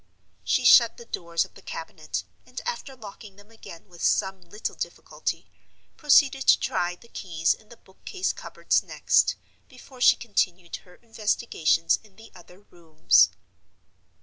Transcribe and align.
She 0.43 0.65
shut 0.65 0.97
the 0.97 1.05
doors 1.05 1.45
of 1.45 1.53
the 1.53 1.61
cabinet, 1.61 2.23
and, 2.43 2.59
after 2.65 2.95
locking 2.95 3.35
them 3.35 3.51
again 3.51 3.87
with 3.87 4.01
some 4.03 4.41
little 4.41 4.73
difficulty, 4.73 5.45
proceeded 5.95 6.47
to 6.47 6.59
try 6.59 6.95
the 6.95 7.07
keys 7.07 7.53
in 7.53 7.69
the 7.69 7.77
bookcase 7.77 8.33
cupboards 8.33 8.81
next, 8.81 9.35
before 9.69 10.01
she 10.01 10.15
continued 10.15 10.77
her 10.77 10.95
investigations 10.95 11.99
in 12.03 12.15
the 12.15 12.31
other 12.33 12.61
rooms. 12.71 13.29